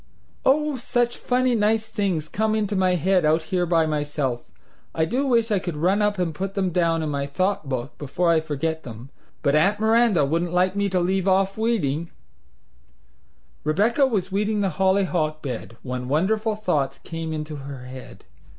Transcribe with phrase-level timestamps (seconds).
[0.43, 4.49] Oh, such funny, nice things come into my head out here by myself,
[4.95, 7.95] I do wish I could run up and put them down in my thought book
[7.99, 9.11] before I forget them,
[9.43, 12.09] but Aunt Miranda wouldn't like me to leave off weeding:
[13.63, 18.23] Rebecca was weeding the hollyhock bed When wonderful thoughts came into her head.